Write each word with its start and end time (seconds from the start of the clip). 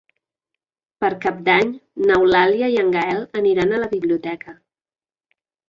Per 1.03 1.11
Cap 1.25 1.43
d'Any 1.49 1.69
n'Eulàlia 2.07 2.71
i 2.77 2.81
en 2.87 2.91
Gaël 2.97 3.23
aniran 3.43 3.71
a 3.79 3.83
la 3.85 3.93
biblioteca. 3.95 4.59